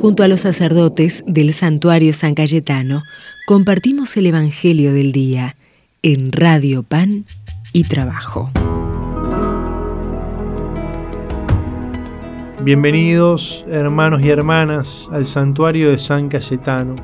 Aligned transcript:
Junto 0.00 0.22
a 0.22 0.28
los 0.28 0.40
sacerdotes 0.40 1.24
del 1.26 1.52
santuario 1.52 2.12
San 2.12 2.36
Cayetano, 2.36 3.02
compartimos 3.48 4.16
el 4.16 4.26
Evangelio 4.26 4.92
del 4.92 5.10
Día 5.10 5.56
en 6.02 6.30
Radio 6.30 6.84
Pan 6.84 7.24
y 7.72 7.82
Trabajo. 7.82 8.48
Bienvenidos 12.62 13.64
hermanos 13.68 14.22
y 14.22 14.28
hermanas 14.28 15.08
al 15.10 15.26
santuario 15.26 15.90
de 15.90 15.98
San 15.98 16.28
Cayetano. 16.28 16.94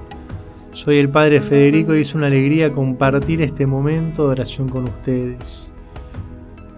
Soy 0.73 0.99
el 0.99 1.09
Padre 1.09 1.41
Federico 1.41 1.97
y 1.97 2.03
es 2.03 2.15
una 2.15 2.29
alegría 2.29 2.73
compartir 2.73 3.43
este 3.43 3.67
momento 3.67 4.27
de 4.27 4.29
oración 4.29 4.69
con 4.69 4.85
ustedes. 4.85 5.69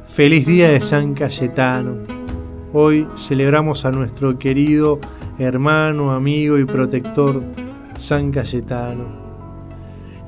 Feliz 0.07 0.47
día 0.47 0.71
de 0.71 0.81
San 0.81 1.13
Cayetano. 1.13 1.99
Hoy 2.73 3.07
celebramos 3.17 3.85
a 3.85 3.91
nuestro 3.91 4.39
querido 4.39 4.99
hermano, 5.39 6.13
amigo 6.13 6.59
y 6.59 6.65
protector 6.65 7.43
San 7.97 8.31
Cayetano. 8.31 9.05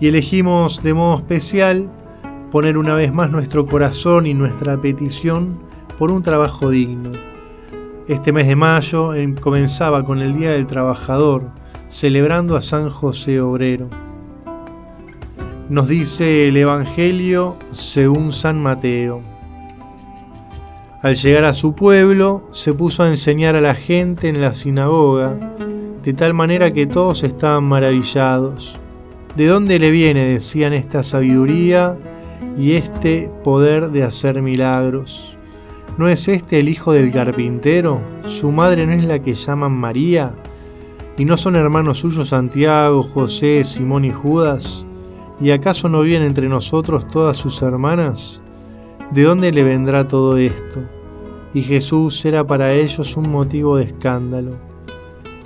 Y 0.00 0.08
elegimos 0.08 0.82
de 0.82 0.94
modo 0.94 1.18
especial 1.18 1.88
poner 2.50 2.78
una 2.78 2.94
vez 2.94 3.12
más 3.12 3.30
nuestro 3.30 3.66
corazón 3.66 4.26
y 4.26 4.34
nuestra 4.34 4.80
petición 4.80 5.58
por 5.98 6.10
un 6.10 6.22
trabajo 6.22 6.70
digno. 6.70 7.10
Este 8.06 8.32
mes 8.32 8.46
de 8.46 8.56
mayo 8.56 9.14
em, 9.14 9.34
comenzaba 9.34 10.04
con 10.04 10.20
el 10.20 10.36
Día 10.36 10.52
del 10.52 10.66
Trabajador, 10.66 11.42
celebrando 11.88 12.56
a 12.56 12.62
San 12.62 12.88
José 12.88 13.40
Obrero. 13.40 13.88
Nos 15.68 15.88
dice 15.88 16.48
el 16.48 16.56
Evangelio 16.56 17.56
según 17.72 18.32
San 18.32 18.62
Mateo. 18.62 19.37
Al 21.00 21.14
llegar 21.14 21.44
a 21.44 21.54
su 21.54 21.74
pueblo, 21.74 22.48
se 22.50 22.74
puso 22.74 23.04
a 23.04 23.08
enseñar 23.08 23.54
a 23.54 23.60
la 23.60 23.76
gente 23.76 24.28
en 24.28 24.40
la 24.40 24.52
sinagoga, 24.52 25.36
de 26.02 26.12
tal 26.12 26.34
manera 26.34 26.72
que 26.72 26.88
todos 26.88 27.22
estaban 27.22 27.62
maravillados. 27.62 28.76
¿De 29.36 29.46
dónde 29.46 29.78
le 29.78 29.92
viene, 29.92 30.24
decían, 30.24 30.72
esta 30.72 31.04
sabiduría 31.04 31.96
y 32.58 32.72
este 32.72 33.30
poder 33.44 33.90
de 33.90 34.02
hacer 34.02 34.42
milagros? 34.42 35.36
¿No 35.98 36.08
es 36.08 36.26
este 36.26 36.58
el 36.58 36.68
hijo 36.68 36.92
del 36.92 37.12
carpintero? 37.12 38.00
¿Su 38.26 38.50
madre 38.50 38.84
no 38.84 38.92
es 38.92 39.04
la 39.04 39.20
que 39.20 39.34
llaman 39.34 39.72
María? 39.72 40.34
¿Y 41.16 41.24
no 41.24 41.36
son 41.36 41.54
hermanos 41.54 41.98
suyos 41.98 42.30
Santiago, 42.30 43.04
José, 43.04 43.62
Simón 43.62 44.04
y 44.04 44.10
Judas? 44.10 44.84
¿Y 45.40 45.52
acaso 45.52 45.88
no 45.88 46.00
viven 46.00 46.22
entre 46.22 46.48
nosotros 46.48 47.06
todas 47.08 47.36
sus 47.36 47.62
hermanas? 47.62 48.40
¿De 49.10 49.22
dónde 49.22 49.52
le 49.52 49.64
vendrá 49.64 50.06
todo 50.06 50.36
esto? 50.36 50.82
Y 51.54 51.62
Jesús 51.62 52.22
era 52.26 52.46
para 52.46 52.74
ellos 52.74 53.16
un 53.16 53.30
motivo 53.30 53.78
de 53.78 53.84
escándalo. 53.84 54.56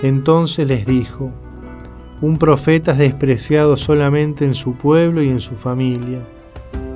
Entonces 0.03 0.67
les 0.67 0.85
dijo, 0.85 1.31
un 2.21 2.39
profeta 2.39 2.91
es 2.91 2.99
despreciado 2.99 3.77
solamente 3.77 4.45
en 4.45 4.55
su 4.55 4.75
pueblo 4.75 5.23
y 5.23 5.29
en 5.29 5.41
su 5.41 5.55
familia, 5.55 6.19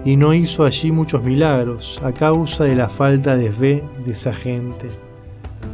y 0.04 0.16
no 0.16 0.34
hizo 0.34 0.64
allí 0.64 0.90
muchos 0.90 1.22
milagros 1.22 2.00
a 2.02 2.10
causa 2.10 2.64
de 2.64 2.74
la 2.74 2.88
falta 2.88 3.36
de 3.36 3.52
fe 3.52 3.84
de 4.04 4.10
esa 4.10 4.34
gente. 4.34 4.88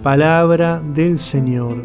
Palabra 0.02 0.82
del 0.94 1.18
Señor. 1.18 1.76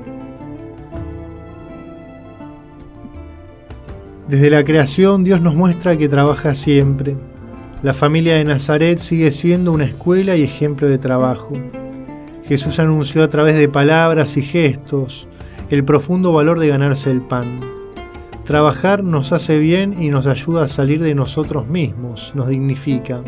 Desde 4.28 4.50
la 4.50 4.66
creación 4.66 5.24
Dios 5.24 5.40
nos 5.40 5.56
muestra 5.56 5.98
que 5.98 6.10
trabaja 6.10 6.54
siempre 6.54 7.16
la 7.84 7.94
familia 7.94 8.36
de 8.36 8.44
Nazaret 8.44 8.98
sigue 8.98 9.30
siendo 9.32 9.72
una 9.72 9.86
escuela 9.86 10.36
y 10.36 10.44
ejemplo 10.44 10.90
de 10.90 10.98
trabajo. 10.98 11.54
Jesús 12.48 12.80
anunció 12.80 13.24
a 13.24 13.30
través 13.30 13.56
de 13.56 13.70
palabras 13.70 14.36
y 14.38 14.42
gestos 14.42 15.28
el 15.70 15.84
profundo 15.84 16.34
valor 16.34 16.60
de 16.60 16.70
ganarse 16.70 17.12
el 17.12 17.22
pan. 17.22 17.60
Trabajar 18.46 19.04
nos 19.04 19.32
hace 19.32 19.60
bien 19.60 20.02
y 20.02 20.10
nos 20.10 20.26
ayuda 20.26 20.64
a 20.64 20.68
salir 20.68 21.04
de 21.04 21.14
nosotros 21.14 21.68
mismos, 21.68 22.32
nos 22.34 22.48
dignifica. 22.48 23.22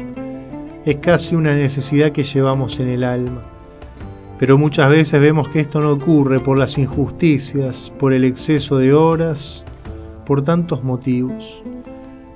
Es 0.83 0.95
casi 0.95 1.35
una 1.35 1.53
necesidad 1.53 2.11
que 2.11 2.23
llevamos 2.23 2.79
en 2.79 2.87
el 2.87 3.03
alma. 3.03 3.43
Pero 4.39 4.57
muchas 4.57 4.89
veces 4.89 5.21
vemos 5.21 5.49
que 5.49 5.59
esto 5.59 5.79
no 5.79 5.91
ocurre 5.91 6.39
por 6.39 6.57
las 6.57 6.77
injusticias, 6.77 7.91
por 7.99 8.13
el 8.13 8.23
exceso 8.23 8.77
de 8.77 8.93
horas, 8.93 9.65
por 10.25 10.41
tantos 10.43 10.83
motivos. 10.83 11.61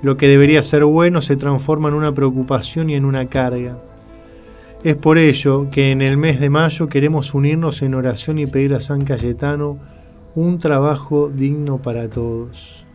Lo 0.04 0.18
que 0.18 0.28
debería 0.28 0.62
ser 0.64 0.84
bueno 0.84 1.22
se 1.22 1.38
transforma 1.38 1.88
en 1.88 1.96
una 1.96 2.14
preocupación 2.14 2.90
y 2.90 2.96
en 2.96 3.06
una 3.06 3.28
carga. 3.30 3.78
Es 4.84 4.96
por 4.96 5.18
ello 5.18 5.70
que 5.72 5.92
en 5.92 6.02
el 6.02 6.18
mes 6.18 6.42
de 6.42 6.50
mayo 6.50 6.90
queremos 6.90 7.34
unirnos 7.34 7.82
en 7.82 7.96
oración 7.96 8.38
y 8.38 8.46
pedir 8.46 8.74
a 8.74 8.82
San 8.82 9.06
Cayetano 9.06 9.80
un 10.36 10.60
trabajo 10.60 11.30
digno 11.30 11.82
para 11.82 12.10
todos. 12.10 12.86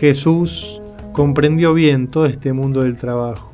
Jesús 0.00 0.80
comprendió 1.12 1.74
bien 1.74 2.08
todo 2.08 2.24
este 2.24 2.54
mundo 2.54 2.82
del 2.82 2.96
trabajo. 2.96 3.50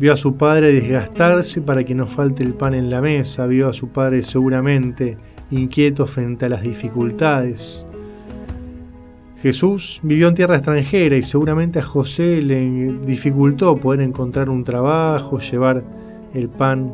Vio 0.00 0.12
a 0.12 0.16
su 0.16 0.36
padre 0.36 0.72
desgastarse 0.72 1.60
para 1.60 1.84
que 1.84 1.94
no 1.94 2.08
falte 2.08 2.42
el 2.42 2.54
pan 2.54 2.74
en 2.74 2.90
la 2.90 3.00
mesa, 3.00 3.46
vio 3.46 3.68
a 3.68 3.72
su 3.72 3.90
padre 3.90 4.24
seguramente 4.24 5.16
inquieto 5.52 6.08
frente 6.08 6.46
a 6.46 6.48
las 6.48 6.62
dificultades. 6.62 7.84
Jesús 9.42 10.00
vivió 10.02 10.28
en 10.28 10.34
tierra 10.34 10.56
extranjera 10.56 11.16
y 11.16 11.22
seguramente 11.22 11.78
a 11.78 11.84
José 11.84 12.42
le 12.42 12.60
dificultó 13.06 13.76
poder 13.76 14.00
encontrar 14.00 14.48
un 14.50 14.64
trabajo, 14.64 15.38
llevar 15.38 15.84
el 16.34 16.48
pan 16.48 16.92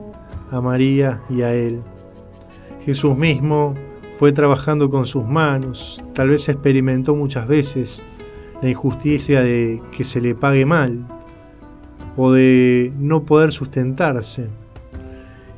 a 0.50 0.60
María 0.60 1.22
y 1.30 1.40
a 1.40 1.54
él. 1.54 1.80
Jesús 2.84 3.16
mismo 3.16 3.74
fue 4.18 4.32
trabajando 4.32 4.90
con 4.90 5.06
sus 5.06 5.24
manos, 5.24 6.02
tal 6.12 6.30
vez 6.30 6.48
experimentó 6.48 7.16
muchas 7.16 7.48
veces 7.48 8.02
la 8.60 8.68
injusticia 8.68 9.42
de 9.42 9.80
que 9.96 10.04
se 10.04 10.20
le 10.20 10.34
pague 10.34 10.66
mal 10.66 11.06
o 12.16 12.30
de 12.30 12.92
no 12.98 13.24
poder 13.24 13.52
sustentarse. 13.52 14.48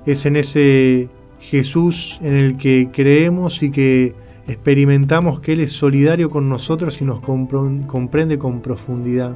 Es 0.06 0.24
en 0.24 0.36
ese 0.36 1.08
Jesús 1.40 2.18
en 2.22 2.34
el 2.34 2.56
que 2.56 2.90
creemos 2.92 3.62
y 3.64 3.72
que 3.72 4.14
experimentamos 4.48 5.40
que 5.40 5.52
Él 5.52 5.60
es 5.60 5.72
solidario 5.72 6.30
con 6.30 6.48
nosotros 6.48 7.00
y 7.00 7.04
nos 7.04 7.20
comprende 7.20 8.38
con 8.38 8.60
profundidad. 8.60 9.34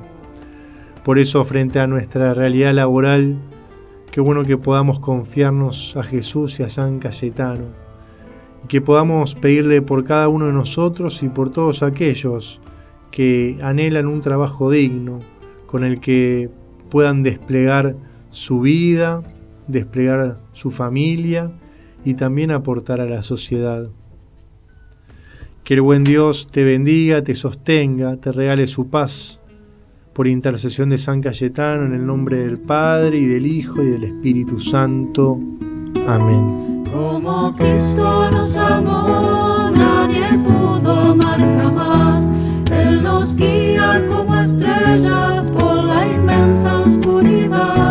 Por 1.04 1.18
eso, 1.18 1.44
frente 1.44 1.80
a 1.80 1.86
nuestra 1.86 2.34
realidad 2.34 2.74
laboral, 2.74 3.36
qué 4.12 4.20
bueno 4.20 4.44
que 4.44 4.56
podamos 4.56 5.00
confiarnos 5.00 5.96
a 5.96 6.02
Jesús 6.02 6.60
y 6.60 6.62
a 6.62 6.68
San 6.68 6.98
Cayetano, 6.98 7.66
y 8.64 8.68
que 8.68 8.80
podamos 8.80 9.34
pedirle 9.34 9.82
por 9.82 10.04
cada 10.04 10.28
uno 10.28 10.46
de 10.46 10.52
nosotros 10.52 11.22
y 11.22 11.28
por 11.28 11.50
todos 11.50 11.82
aquellos 11.82 12.60
que 13.10 13.58
anhelan 13.62 14.06
un 14.06 14.20
trabajo 14.20 14.70
digno, 14.70 15.18
con 15.66 15.84
el 15.84 16.00
que 16.00 16.50
puedan 16.90 17.22
desplegar 17.22 17.96
su 18.30 18.60
vida, 18.60 19.22
desplegar 19.66 20.40
su 20.52 20.70
familia 20.70 21.50
y 22.04 22.14
también 22.14 22.50
aportar 22.50 23.00
a 23.00 23.06
la 23.06 23.22
sociedad. 23.22 23.88
Que 25.70 25.74
el 25.74 25.82
buen 25.82 26.02
Dios 26.02 26.48
te 26.50 26.64
bendiga, 26.64 27.22
te 27.22 27.36
sostenga, 27.36 28.16
te 28.16 28.32
regale 28.32 28.66
su 28.66 28.90
paz. 28.90 29.40
Por 30.12 30.26
intercesión 30.26 30.90
de 30.90 30.98
San 30.98 31.20
Cayetano, 31.20 31.86
en 31.86 31.92
el 31.92 32.04
nombre 32.04 32.38
del 32.38 32.58
Padre 32.58 33.18
y 33.18 33.26
del 33.26 33.46
Hijo 33.46 33.80
y 33.80 33.90
del 33.90 34.02
Espíritu 34.02 34.58
Santo. 34.58 35.38
Amén. 36.08 36.82
Como 36.92 37.54
Cristo 37.54 38.30
nos 38.32 38.56
amó, 38.56 39.70
nadie 39.70 40.26
pudo 40.44 40.90
amar 40.90 41.38
jamás. 41.38 42.28
Él 42.72 43.04
nos 43.04 43.36
guía 43.36 44.04
como 44.08 44.40
estrellas 44.40 45.52
por 45.52 45.84
la 45.84 46.04
inmensa 46.12 46.80
oscuridad. 46.80 47.89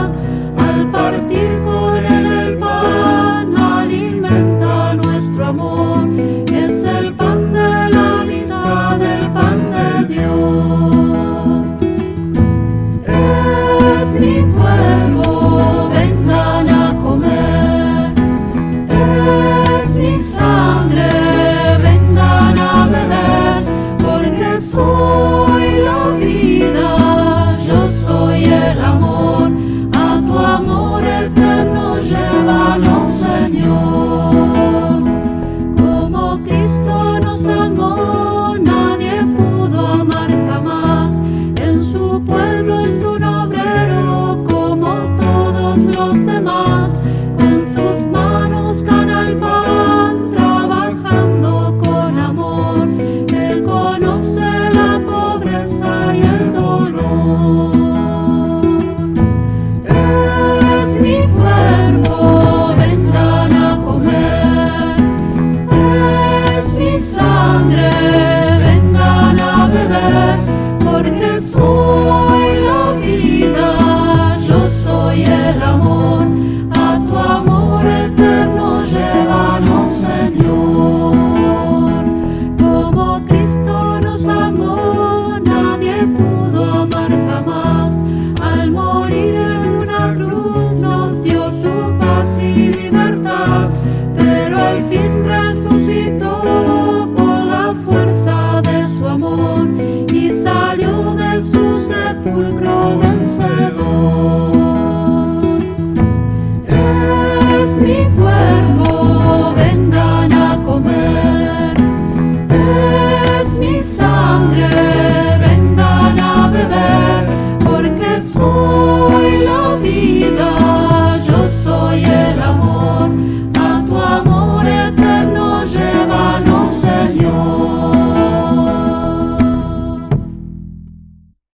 soul. 24.69 25.28